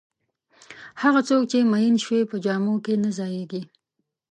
هغه 1.01 1.21
څوک 1.29 1.43
چې 1.51 1.57
میین 1.71 1.95
شوی 2.05 2.21
په 2.29 2.35
جامو 2.45 2.75
کې 2.85 2.93
نه 3.03 3.09
ځایېږي. 3.17 3.61